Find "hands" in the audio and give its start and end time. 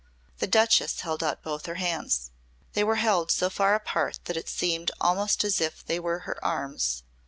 1.75-2.31